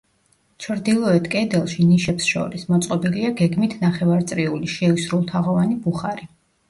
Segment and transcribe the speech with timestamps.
[0.63, 6.27] ჩრდილოეთ კედელში, ნიშებს შორის, მოწყობილია გეგმით ნახევარწრიული, შეისრულთაღოვანი ბუხარი.